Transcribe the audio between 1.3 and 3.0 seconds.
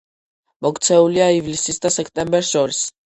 ივლისსა და სექტემბერს შორის.